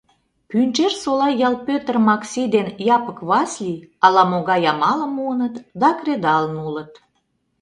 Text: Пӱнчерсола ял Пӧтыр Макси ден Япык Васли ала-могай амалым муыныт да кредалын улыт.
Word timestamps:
Пӱнчерсола 0.49 1.27
ял 1.47 1.55
Пӧтыр 1.67 1.95
Макси 2.07 2.43
ден 2.55 2.67
Япык 2.95 3.19
Васли 3.29 3.75
ала-могай 4.05 4.63
амалым 4.71 5.11
муыныт 5.17 5.55
да 5.81 5.89
кредалын 5.99 6.55
улыт. 6.67 6.91